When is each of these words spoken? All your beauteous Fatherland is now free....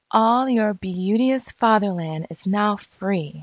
All 0.09 0.49
your 0.49 0.73
beauteous 0.73 1.51
Fatherland 1.51 2.25
is 2.31 2.47
now 2.47 2.75
free.... 2.77 3.39